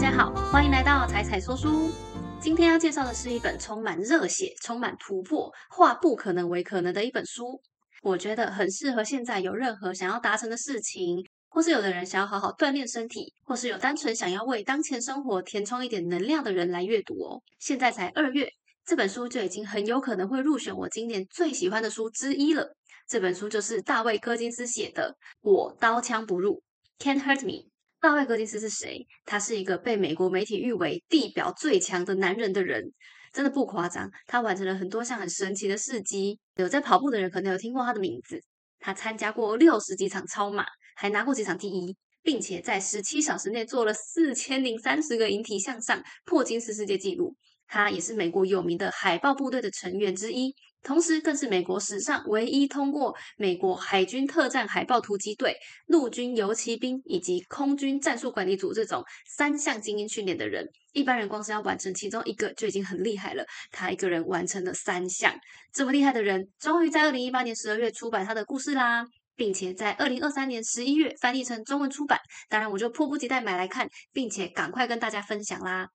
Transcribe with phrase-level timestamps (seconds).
[0.00, 1.90] 大家好，欢迎来到彩彩说书。
[2.40, 7.60] 今天要介绍的是一本充满热血、充满突破、化不可能为可能的一本书。
[8.00, 17.42] 我觉得很适合现在有任何想要达成的事情，或是有的人想要好好锻炼身体，或是有单纯想要为当前生活填充一点能量的人来阅读哦。
[17.58, 18.48] 现在才二月，
[18.86, 22.74] 这本书就已经很有可能会入选我今年最喜欢的书之一了。
[23.06, 26.62] 这本书就是大卫·柯金斯写的《我刀枪不入》
[27.04, 27.69] ，Can't Hurt Me。
[28.00, 29.06] 大卫·戈金斯是谁？
[29.26, 32.82] 他是一个被美国媒体誉为地表最强的男人的人，
[33.30, 34.10] 真的不夸张。
[34.26, 38.40] 他完成了很多项很神奇的事迹，有在跑步的人可能有听过他的名字。
[38.78, 40.64] 他参加过六十几场超马，
[40.96, 47.36] 还拿过几场第一，并且在十七小时内做了四千零三十个引体向上，破金斯世界纪录。
[47.66, 50.54] 他也是美国有名的海豹部队的成员之一。
[50.82, 55.54] 同时，更是美国史上唯一通过美国海军特战海豹突击队、
[55.86, 60.66] 陆军游骑兵以及空军战术管理组这种三项精英训练的人。
[60.92, 65.32] 一般人光是要完成其中一个就已经很厉害了，他一个人完成了三项，
[65.72, 69.04] 这么厉害的人，终于在二零一八年十二月出版他的故事啦，
[69.36, 72.18] 并且在二零二三年十一月翻译成中文出版。
[72.48, 75.88] 当然，我就迫不及待买来看，并且赶快跟大家分享啦。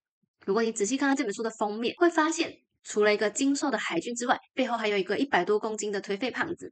[0.45, 2.64] 如果你仔细看看这本书的封面，会发现。
[2.85, 6.71] 除了一个精瘦的海军之外，背后还有一个一百多公斤的颓废胖子。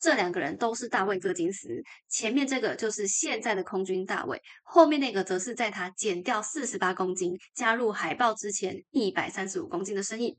[0.00, 1.68] 这两个人都是大卫·戈金斯。
[2.08, 10.36] 前面这个就是现在的空军大卫，后面那个则是在他减掉四十八公斤加入海豹之前一百三十五公斤的身影。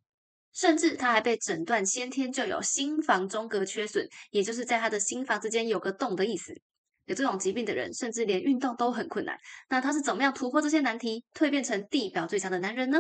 [0.53, 6.59] 甚至他还被诊断先天就有心房中隔缺损，也就是在他的心房之间有个洞的意思。
[7.05, 9.37] 有这种疾病的人，甚至连运动都很困难。
[9.69, 12.99] 那他是怎么样突破这些难题，蜕变成地表最强的男人呢？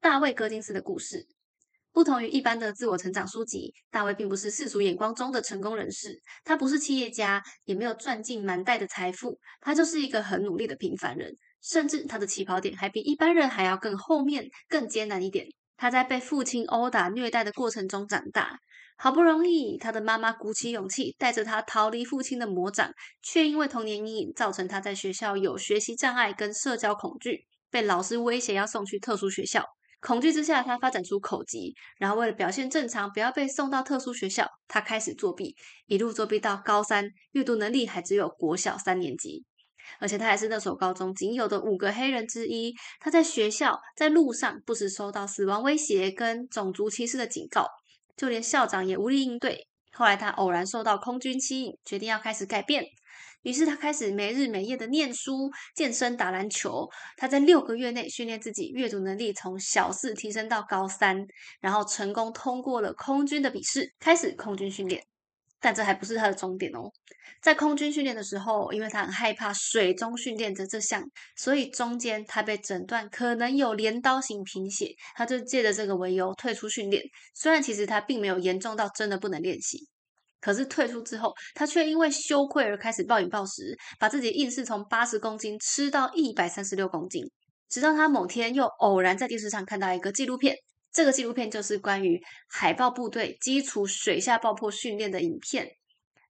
[0.00, 1.26] 大卫·戈金斯的故事
[1.92, 15.46] 不同于一般的自我成长书籍，大卫并不是世俗眼光中的成功人士，他不是企业家，也没有赚进满袋的财富，他就是一个很努力的平凡人，甚至他的起跑点还比一般人还要更后面、更艰难一点。
[15.76, 18.58] 他在被父亲殴打、虐待的过程中长大，
[18.96, 22.90] 好不容易，他的妈妈鼓起勇气带着他逃离父亲的魔掌，
[23.20, 29.66] 却因为童年阴影造成他在学校有学习障碍跟社交恐惧，被老师威胁要送去特殊学校。
[30.00, 35.54] 恐惧之下，他发展出口疾，然后为了表现正常，不要被送到特殊学校，他开始作弊，
[35.86, 39.44] 一路作弊到高三，阅读能力还只有国小三年级，
[39.98, 42.74] 而且他还是那所高中仅有的五个黑人之一。
[42.98, 47.66] 他在学校、在路上不时收到死亡威胁跟种族歧视的警告，
[48.16, 49.66] 就连校长也无力应对。
[49.92, 52.84] 后来他偶然受到空军吸引，决定要开始改变。
[53.42, 56.88] 于是他开始没日没夜的念书、健身、打篮球。
[57.16, 61.26] 他在六个月内训练自己阅读能力，从小四提升到高三，
[61.60, 65.02] 然后成功通过了空军的笔试，开始空军训练。
[65.62, 66.90] 但这还不是他的终点哦。
[67.42, 71.04] 在空军训练的时候，因为他很害怕水中训练的这项，
[71.36, 77.02] 所以中间他被诊断可能有镰刀型贫血，他就借着这个为由退出训练。
[77.34, 79.86] 虽然其实他并没有严重到真的不能练习。
[80.40, 87.22] 可是退出之后，他却因为羞愧而开始暴饮暴食，把自己硬是从八十公斤吃到一百三十六公斤。
[87.68, 90.56] 直到他某天又偶然在电视上看到一个纪录片，
[90.92, 95.68] 这个纪录片就是关于海豹部队基础水下爆破训练的影片。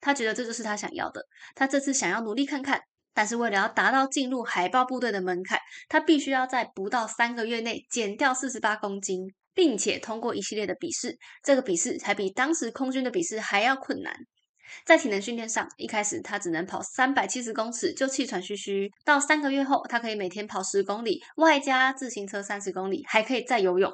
[0.01, 1.21] 他觉得这就是他想要的。
[1.55, 2.81] 他这次想要努力看看，
[3.13, 9.33] 但是为了要达到进入海豹部队的门槛，他必须要在不到三个月内减掉四十八公斤。
[9.59, 14.15] 并且通过一系列的笔试，这个笔试还比当时空军的笔试还要困难。
[14.85, 23.91] 在体能训练上，一开始他只能跑三百七十公尺就气喘吁吁，到三个月后，他可以每天跑十公里，外加自行车三十公里，还可以再游泳。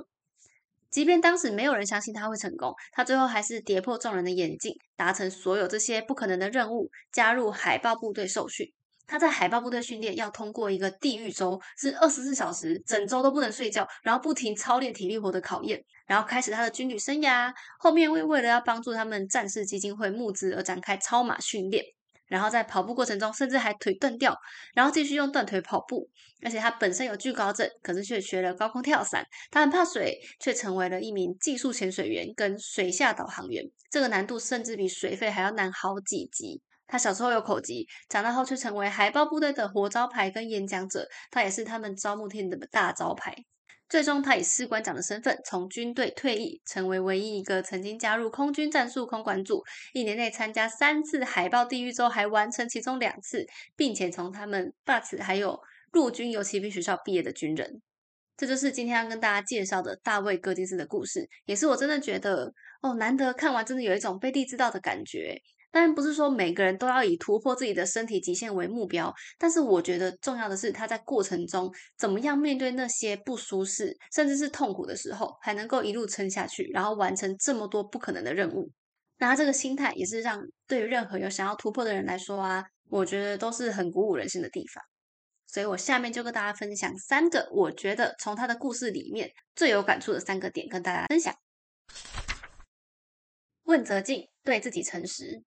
[0.92, 8.72] 即便当时没有人相信他会成功，他最后还是跌破众人的眼镜，达成所有这些不可能的任务，加入海豹部队受训。
[9.08, 17.54] 他在海豹部队训练，要通过一个地狱周，是二十四小时，整周都不能睡觉，然后不停操练体力活的考验，然后开始他的军旅生涯。
[17.80, 21.84] 后面为为了要帮助他们战士基金会募资而展开超马训练，
[22.28, 24.36] 然后在跑步过程中甚至还腿断掉，
[24.74, 26.10] 然后继续用断腿跑步。
[26.44, 29.26] 而且他本身有惧高症，可是却学了高空跳伞。
[29.50, 33.64] 他很怕水，却成为了一名技术潜水员跟水下导航员。
[33.90, 36.62] 这个难度甚至比水费还要难好几级。
[36.88, 41.08] 他小时候有口疾，长大后却成为海豹部队的活招牌跟演讲者。
[41.32, 43.36] 他也是他们招募天的大招牌。
[43.88, 53.46] 最终，他以士官长的身份从军队退役，成为唯一一个曾经加入空军战术空管组，一年内参加三次海豹地狱周，还完成其中两次，
[53.76, 55.60] 并且从他们 BUTS 还有
[55.92, 57.82] 陆军游骑兵学校毕业的军人。
[58.36, 62.52] 这就是今天要跟大家介绍的大卫·戈金斯的故事，也是我真的觉得
[62.82, 65.40] 哦，难得看完真的有一种被地知道的感觉。
[65.76, 78.72] 当然不是说每个人都要以突破自己的身体极限为目标，但是我觉得重要的是他在过程中怎么样面对那些不舒适甚至是痛苦的时候，还能够一路撑下去，然后完成这么多不可能的任务。
[79.18, 84.82] 那他这个心态也是让对于任何有想要突破的人来说啊，我觉得都是很鼓舞人心的地方。
[85.46, 91.36] 所以我下面就跟大家分享三个我觉得从他的故事里面最有感触的三个点，跟大家分享。
[93.64, 95.44] 问责进，对自己诚实。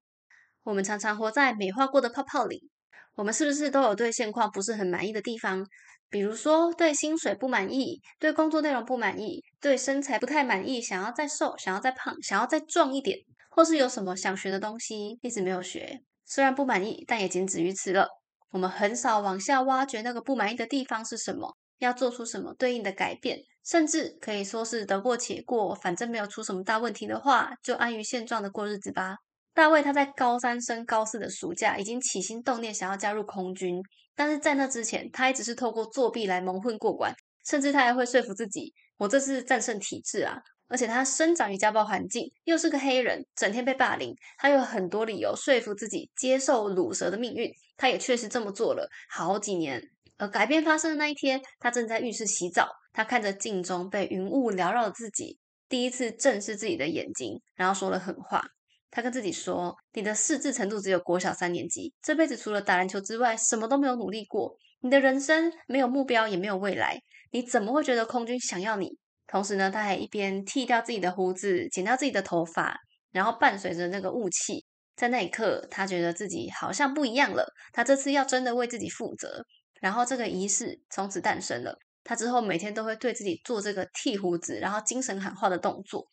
[0.69, 2.69] 我们常常活在美化过的泡泡里，
[3.15, 5.67] 我们是不是都有对现况不是很满意的地方？
[6.11, 13.17] 比如说对薪水不满意，对工作内容不满意，对身材不太满意，想要再瘦，想要再胖，想要再壮一点。
[13.49, 18.06] 或是有什么想学的东西一直没有学，虽然不满意，但也仅止于此了。
[18.50, 29.17] 我们很少往下挖掘那个不满意的地方是什么，要做出什么对应的改变，甚至可以说是得过且过，反正没有出什么大问题的话，就安于现状的过日子吧。
[29.58, 33.82] 大卫他在高三升高四的暑假已经起心动念想要加入空军，
[34.14, 37.12] 但是在那之前，他一直是透过作弊来蒙混过关，
[37.44, 40.38] 甚至他还会说服自己，我这是战胜体制啊。
[40.69, 47.50] 而且他生长于家暴环境，又是个黑人，整天被霸凌，他有很多理由说服自己接受卤蛇的命运。
[47.76, 49.82] 他也确实这么做了好几年。
[50.19, 55.37] 而改变发生的那一天，他正在浴室洗澡，他看着镜中被云雾缭绕的自己，
[55.69, 58.44] 第一次正视自己的眼睛，然后说了狠话。
[58.90, 64.56] 他跟自己说：“你的识字程度只有国小三年级，这辈子除了打篮球之外，什么都没有努力过。
[64.81, 66.99] 你的人生没有目标，也没有未来，
[67.31, 68.96] 你怎么会觉得空军想要你？”
[69.29, 72.79] 同时呢，他还一边剃掉自己的胡子，剪掉自己的头发，
[73.12, 74.64] 然后伴随着那个雾气，
[74.96, 77.46] 在那一刻，他觉得自己好像不一样了。
[77.75, 79.44] 他这次要真的为自己负责，
[79.82, 81.76] 然后这个仪式从此诞生了。
[82.05, 86.08] 他之后每天都会对自己做这个剃胡子，然后精神喊话的动作。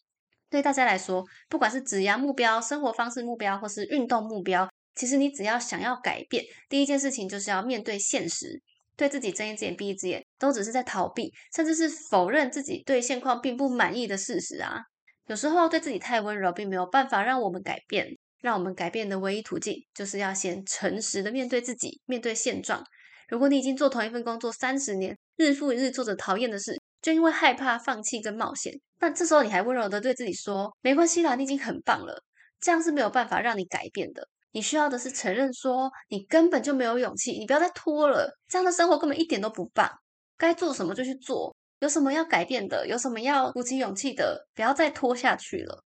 [0.49, 8.61] 对大家来说，不管是职业目标、生活方式目标，或是运动目标，其实你只要想要改变，第一件事情就是要面对现实。
[8.97, 14.79] 对自己睁一只眼闭一只眼，都只是在逃避，甚至是否认自己对现况并不满意的事实啊！
[15.27, 18.07] 有时候对自己太温柔，并没有办法让我们改变。
[18.41, 22.83] 让我们改变的唯一途径，就是要先诚实的面对自己，面对现状。
[23.27, 32.23] 如果你已经做同一份工作三十年，日复一日做着讨厌的事，就因为害怕放弃跟冒险，那这时候你还温柔的对自己说：“没关系啦，你已经很棒了。”
[32.59, 34.27] 这样是没有办法让你改变的。
[34.53, 39.87] 你需要的是承认，说你根本就没有勇气，你不要再拖了，这样的生活根本一点都不棒。
[40.35, 45.83] 该做什么就去做，有什么要改变的，有什么要鼓起勇气的，不要再拖下去了。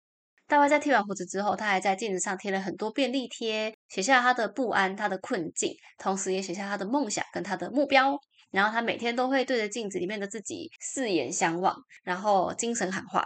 [0.47, 8.21] 大卫在剃完胡子之后，他还在镜子上贴了很多便利贴，写下他的不安、他的困境，同时也写下他的梦想跟他的目标。
[8.51, 13.25] 然后他每天都会对着镜子里面的自己四眼相望，然后精神喊话。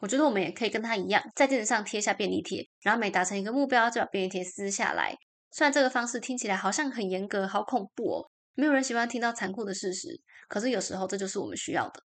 [0.00, 5.16] 我觉得我们也可以跟他一样，在镜子上贴下便利贴，然后每达成一个目标就把便利贴撕下来。
[5.50, 12.02] 虽然这个方式听起来好像很严格、好恐怖哦，没有人喜欢听到残酷的事实，可是有时候这就是我们需要的。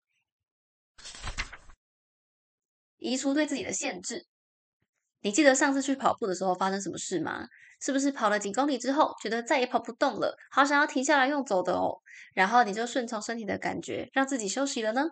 [2.98, 4.26] 移除对自己的限制。
[5.24, 7.48] 你记得上次去跑步的时候发生什么事吗？
[7.80, 11.98] 是不是跑了几公里之后，觉得再也跑不动了，好想要停下来用走的哦？
[12.34, 15.04] 然后你就顺从身体的感觉，让自己休息了呢？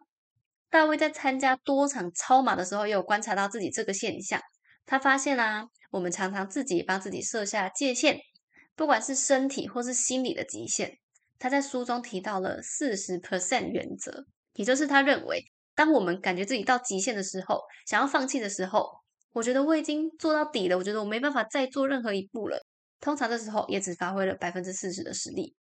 [0.69, 4.39] 大卫在参加多场超马的时候，也有观察到自己这个现象。
[4.85, 8.19] 他发现啊，我们常常自己帮自己设下界限，
[8.75, 10.97] 不管是身体或是心理的极限。
[11.39, 15.43] 他在书中提到了四十 percent 原则，也就是他认为，
[15.75, 18.89] 当我们感觉自己到极限的时候，想要放弃的时候，
[19.31, 22.59] 我觉得我已经做到底了，我觉得我没办法再做任何一步了。
[22.99, 25.55] 通常这时候也只发挥了百分之四十的实力。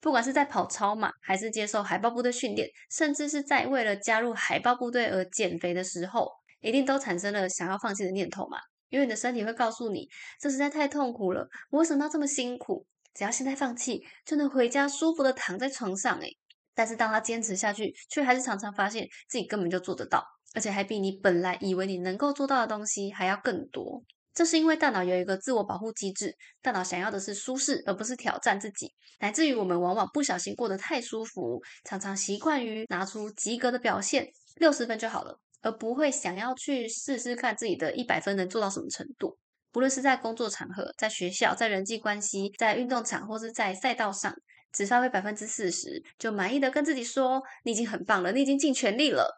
[0.00, 8.58] 不管是在跑超马，还是接受海豹部队训练，甚至是在为了加入海豹部队而减肥的时候，一定都产生了想要放弃的念头嘛？
[8.88, 10.08] 因为你的身体会告诉你，
[10.40, 12.86] 这实在太痛苦了，我为什么要这么辛苦？
[13.14, 16.18] 只要现在放弃，就能回家舒服的躺在床上。
[16.18, 16.36] 诶
[16.74, 20.22] 但是当他坚持下去，却还是常常发现自己根本就做得到，
[20.56, 24.02] 而且还比你本来以为你能够做到的东西还要更多。
[24.32, 28.90] 这是因为大脑有一个自我保护机制，大脑想要的是舒适，而不是挑战自己。
[29.20, 39.36] 乃至于我们往往不小心过得太舒服，常常习惯于拿出及格的表现，六十分就好了，而不会想要去试试看自己的一百分能做到什么程度。
[39.72, 44.34] 不论是在工作场合、在学校、在人际关系、在运动场或是在赛道上，
[44.72, 49.30] 只发挥百分之四十，就满意的跟自己说：“你已经很棒了，你已经尽全力了。”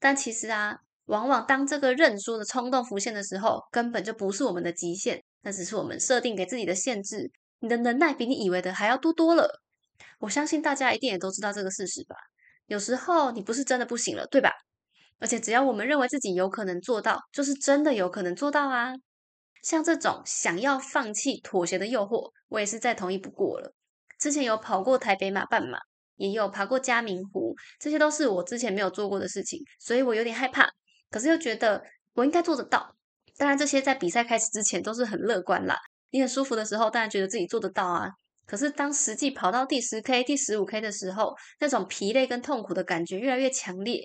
[0.00, 0.78] 但其实啊。
[1.06, 7.30] 往往当这个认输的冲动浮现的时候，根本就不是我们的极限，那只是我们设定给自己的限制。
[7.58, 9.60] 你的能耐比你以为的还要多多了。
[10.20, 12.16] 我相信大家一定也都知道这个事实吧？
[12.68, 14.50] 有时候你不是真的不行了，对吧？
[15.18, 18.94] 而且只要我们认为自己有可能做到，就是真的有可能做到啊。
[19.62, 23.74] 像这种想要放弃、妥协的诱惑，我也是再同意不过了。
[24.18, 25.78] 之前有跑过台北马半马，
[26.16, 30.68] 也有爬过嘉明湖，这些都是我之前没有做过的事情，所以我有点害怕。
[31.10, 31.82] 可是又觉得
[32.14, 32.94] 我应该做得到。
[33.36, 35.76] 当然，这些在比赛开始之前都是很乐观啦。
[36.10, 38.08] 你很舒服的时候，当然觉得自己做得到啊。
[38.46, 44.00] 可是当实际跑到第十 K、第十五 K 的时候，那种疲累跟痛苦的感觉越来越强烈。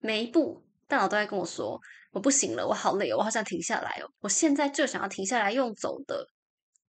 [0.00, 1.78] 每一步，大脑都在跟我说
[2.12, 6.26] ：“我不行了，我好累，我好想停下来哦，我现在就想要停下来用走的。”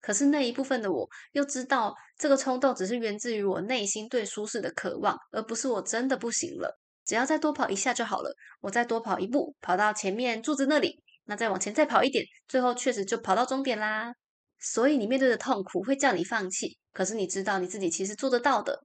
[0.04, 6.78] 可是那一部分的我又知道，这个冲动只是源自于我内心对舒适的渴望，而不是我真的不行了。
[7.06, 11.02] 只要再多跑一下就好了，我再多跑一步，跑到前面柱子那里。
[11.26, 14.14] 那再往前再跑一点，最后确实就跑到终点啦。
[14.60, 18.84] 所以你面对的痛苦会叫你放弃，可是你知道你自己其实做得到的。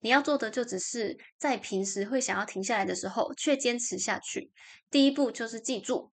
[0.00, 4.50] 你要做的就只是在平时会想要停下来的时候，却坚持下去。
[4.90, 6.10] 第一步就是记住，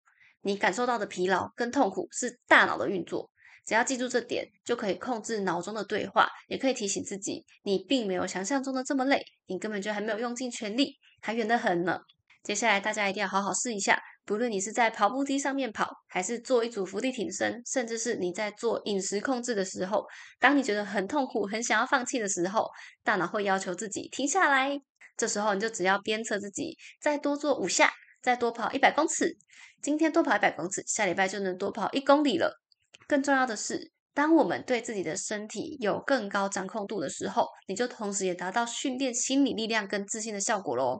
[0.42, 3.30] 你感受到的疲劳跟痛苦是大脑的运作。
[3.67, 12.00] 只要记住这点，就可以控制脑中的对话，也可以提醒自己，你并没有想象中的这么累，你根本就还没有用尽全力，还远得很呢。
[12.43, 14.01] 接下来大家一定要好好试一下。
[14.24, 20.05] 不论你是在跑步机上面跑，还是做一组伏地挺身，甚至是你在做饮食控制的时候，
[20.39, 22.69] 当你觉得很痛苦、很想要放弃的时候，
[23.03, 24.77] 大脑会要求自己停下来。
[25.17, 29.36] 这时候你就只要鞭策自己，再多做五下，再多跑一百公尺。
[29.81, 32.62] 今天多跑一百公尺，下礼拜就能多跑一公里了。
[33.07, 40.99] 更重要的是，当我们对自己的身体有更高掌控度的时候，你就同时也达到训练心理力量跟自信的效果喽。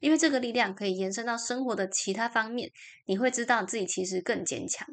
[0.00, 2.70] 因为这个力量可以延伸到生活的其他方面，
[3.06, 4.86] 你会知道自己其实更坚强。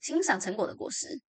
[0.00, 1.22] 欣赏成果的果实，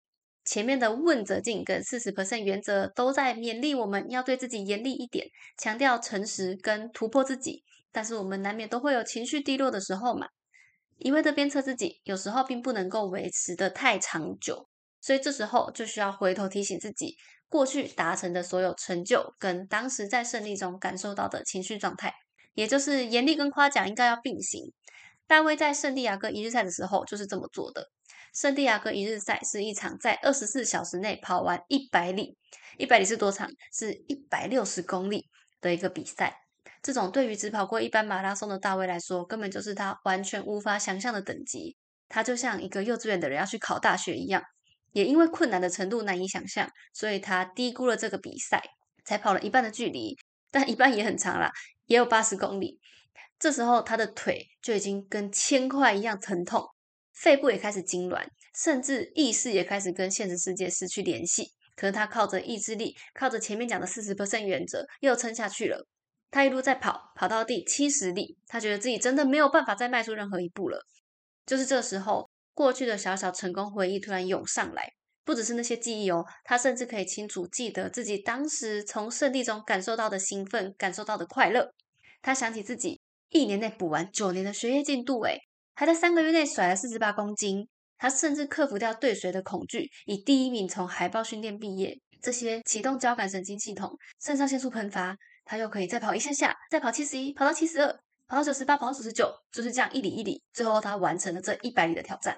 [0.44, 7.62] 前面的问责镜跟四十 percent 原则都在勉励我们要对自己严厉一点，强调诚实跟突破自己。
[7.90, 10.26] 但是我们难免都会有情绪低落的时候嘛，
[11.02, 14.68] 一味的鞭策自己，有时候并不能够维持的太长久，
[15.00, 17.16] 所以这时候就需要回头提醒自己。
[17.48, 22.14] 过去达成的所有成就，跟当时在胜利中感受到的情绪状态，
[22.54, 24.72] 也就是严厉跟夸奖应该要并行。
[25.26, 27.90] 大卫在圣地亚哥一日赛的时候就是这么做的。
[28.34, 32.36] 圣地亚哥一日赛是一场在二十四小时内跑完一百里，
[32.78, 33.50] 一百里是多长？
[33.72, 35.26] 是一百六十公里
[35.60, 36.38] 的一个比赛。
[36.82, 41.76] 这种对于只跑过一般马拉松的大卫来说，根本就是他完全无法想象的等级。
[42.08, 44.42] 他就像一个幼稚园的人要去考大学一样。
[44.92, 48.62] 也因为困难的程度难以想象，所以他低估了这个比赛，
[49.06, 50.14] 才跑了一半的距离，
[50.50, 51.50] 但一半也很长啦，
[51.86, 52.78] 也有八十公里。
[53.38, 56.62] 这时候他的腿就已经跟铅块一样疼痛，
[57.14, 61.52] 肺部也开始痉挛，甚至意识也开始跟现实世界失去联系。
[61.74, 65.86] 可是他靠着意志力，靠着前面讲的四十 percent 原则，又撑下去了。
[66.32, 70.84] 他一路在跑，跑到第七十里，他觉得自己真的没有办法再迈出任何一步了。
[71.46, 72.28] 就是这时候。
[72.54, 74.92] 过去的小小成功回忆突然涌上来，
[75.24, 81.72] 不只是那些记忆哦，他甚至可以清楚记得自己当时从圣地中感受到的兴奋，感受到的快乐。
[82.20, 85.38] 他想起自己一年内补完九年的学业进度，诶，
[85.72, 87.66] 还在三个月内甩了四十八公斤。
[87.96, 91.98] 他甚至克服掉对水的恐惧，以第一名从海豹训练毕业。
[92.20, 97.98] 这些启动交感神经系统，肾上腺素喷发，他又可以再跑一下下，再跑七十一，跑到七十二。
[98.28, 102.34] 跑到九十八，跑到九十九，就是这样一里一里，最后他完成了这一百里的挑战。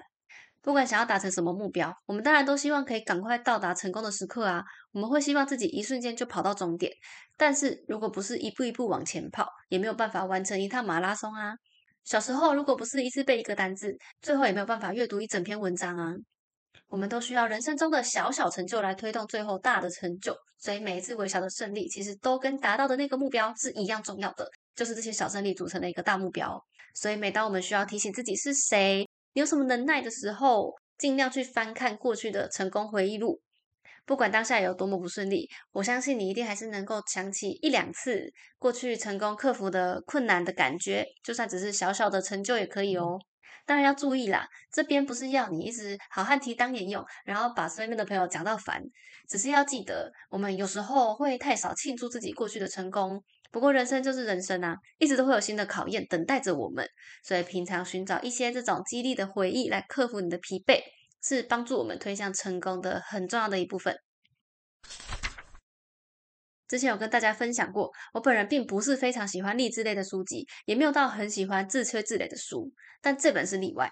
[0.61, 4.61] 不管想要达成什么目标，我们当然都希望可以赶快到达成功的时刻啊！
[4.91, 6.91] 我们会希望自己一瞬间就跑到终点。
[7.37, 11.53] 但是如果不是一步一步往前跑，也没有办法完成一趟马拉松啊！
[12.03, 16.11] 小时候如果不是一次背一个单字，最后也没有办法阅读一整篇文章啊！
[16.87, 24.47] 我们都需要人生中的小小成就来推动最后大的成就，所以每一次微小的胜利，其实都跟达到的那个目标是一样重要的。
[24.75, 26.61] 就是这些小胜利组成的一个大目标，
[26.93, 33.39] 所以每当我们需要提醒自己是谁，你有什么能耐的时候，尽量去翻看过去的成功回忆录。
[34.05, 43.17] 不管当下有多么不顺利，我相信你一定还是能够想起一两次过去成功克服的困难的感觉，就算只是小小的成就也可以哦。
[43.65, 48.81] 当然要注意啦，这边不是要你一直好汉提当年勇，然后把身边的朋友讲到烦，
[49.27, 53.23] 只是要记得，我们有时候会太少庆祝自己过去的成功。
[53.51, 56.85] 不过人生就是人生啊，一直都会有新的考验等待着我们，
[57.23, 60.81] 所以平常寻找一些这种激励的回忆来克服你的疲惫，
[61.23, 63.97] 是帮助我们推向成功的很重要的一部分。
[66.67, 73.89] 之前有跟大家分享过，我本人并不是非常喜欢励志类的书籍，也没有到很喜欢自吹自擂的书，但这本是例外，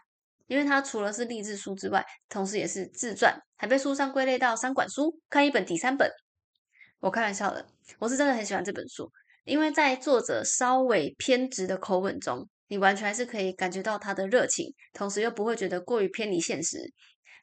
[0.48, 6.10] 因为它除了是励志书之外，同时也是自传，还被书上归类到三管书，看一本抵三本。
[7.00, 7.66] 我开玩笑的，
[8.00, 9.12] 我是真的很喜欢这本书。
[9.44, 16.78] 因为在作者稍微偏执的口吻中，你完全还是可以感觉到他的热情，同时又不会觉得过于偏离现实。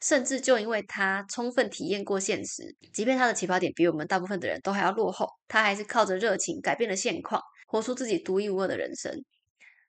[0.02, 9.12] 甚至就因为他充分体验过现实，即便他的起跑点比我们大部分的人都还要落后，他还是靠着热情改变了现况，活出自己独一无二的人生。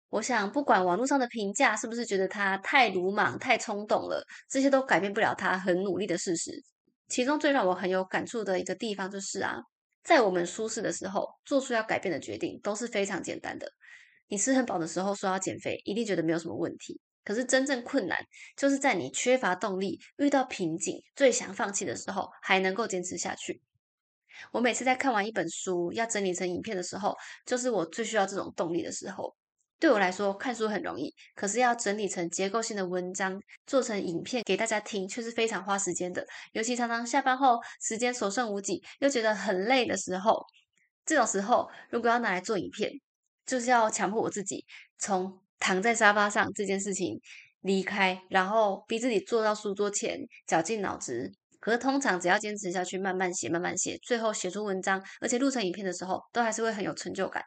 [0.09, 6.51] 我想，不管网络上的评价是不是觉得他太鲁莽、太冲动了，这些都改变不了他很努力的事实。
[7.07, 9.59] 其中最让我很有感触的一个地方就是啊，
[10.03, 13.71] 在我们舒适的时候做出要改变的决定都是非常简单的。
[14.27, 16.99] 你吃很饱的时候说要减肥，一定觉得没有什么问题。
[17.23, 18.17] 可是真正困难，
[18.57, 23.61] 就是在你缺乏动力、遇到瓶颈、最想放弃的时候，还能够坚持下去。
[24.51, 29.35] 我每次在看完一本书要整理成影片的时候，就是我最需要这种动力的时候。
[29.77, 36.25] 对我来说，看书很容易，可是要整理成结构性的文章，做成影片给大家听，却是非常花时间的。
[36.53, 40.45] 尤其常常下班后，时间所剩无几，又觉得很累的时候，
[41.05, 42.91] 这种时候如果要拿来做影片，
[43.45, 44.65] 就是要强迫我自己
[44.97, 45.39] 从。
[45.61, 47.17] 躺在沙发上这件事情
[47.61, 51.31] 离开，然后逼自己坐到书桌前，绞尽脑汁。
[51.61, 57.41] 可是通常只要坚持下去，慢慢写，慢慢写，最后写出文章，而且录成影片的时候，都还是会很有成就感。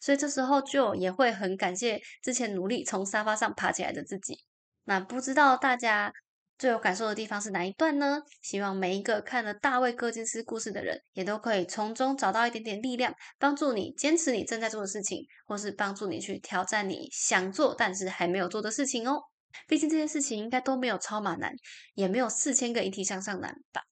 [0.00, 4.38] 所以这时候就也会很感谢之前努力从沙发上爬起来的自己。
[4.84, 6.12] 那不知道大家。
[6.58, 8.20] 最有感受的地方是哪一段呢？
[8.42, 19.20] 希望每一个看了大卫·戈金斯故事的人，也都可以从中找到一点点力量，帮助你坚持你正在做的事情，或是帮助你去挑战你想做但是还没有做的事情哦。
[19.68, 21.52] 毕竟这些事情应该都没有超马难，
[21.94, 23.82] 也没有四千个引体向上难吧？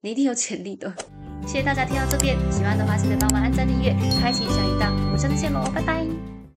[0.00, 0.94] 你一定有潜力的。
[1.46, 3.90] 谢谢大家听到这边，喜欢的话记得帮忙按赞、订阅、
[4.20, 4.94] 开启小铃铛。
[5.06, 6.13] 我们下次见喽，拜拜。